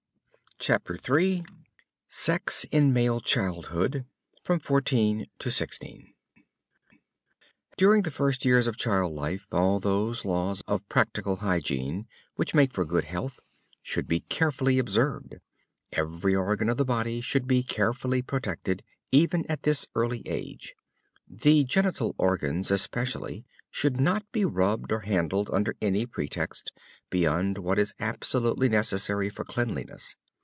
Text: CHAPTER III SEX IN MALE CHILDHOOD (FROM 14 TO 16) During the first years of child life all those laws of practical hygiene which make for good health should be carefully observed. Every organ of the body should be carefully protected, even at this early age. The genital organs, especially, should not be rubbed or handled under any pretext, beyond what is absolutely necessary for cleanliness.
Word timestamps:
CHAPTER 0.63 0.95
III 1.17 1.43
SEX 2.07 2.65
IN 2.65 2.93
MALE 2.93 3.19
CHILDHOOD 3.21 4.05
(FROM 4.43 4.59
14 4.59 5.25
TO 5.39 5.49
16) 5.49 6.13
During 7.77 8.03
the 8.03 8.11
first 8.11 8.45
years 8.45 8.67
of 8.67 8.77
child 8.77 9.11
life 9.11 9.47
all 9.51 9.79
those 9.79 10.23
laws 10.23 10.61
of 10.67 10.87
practical 10.87 11.37
hygiene 11.37 12.07
which 12.35 12.53
make 12.53 12.73
for 12.73 12.85
good 12.85 13.05
health 13.05 13.39
should 13.81 14.07
be 14.07 14.19
carefully 14.19 14.77
observed. 14.77 15.37
Every 15.93 16.35
organ 16.35 16.69
of 16.69 16.77
the 16.77 16.85
body 16.85 17.21
should 17.21 17.47
be 17.47 17.63
carefully 17.63 18.21
protected, 18.21 18.83
even 19.11 19.47
at 19.49 19.63
this 19.63 19.87
early 19.95 20.21
age. 20.27 20.75
The 21.27 21.63
genital 21.63 22.13
organs, 22.19 22.69
especially, 22.69 23.45
should 23.71 23.99
not 23.99 24.31
be 24.31 24.45
rubbed 24.45 24.91
or 24.91 24.99
handled 24.99 25.49
under 25.51 25.75
any 25.81 26.05
pretext, 26.05 26.71
beyond 27.09 27.57
what 27.57 27.79
is 27.79 27.95
absolutely 27.99 28.69
necessary 28.69 29.31
for 29.31 29.43
cleanliness. 29.43 30.15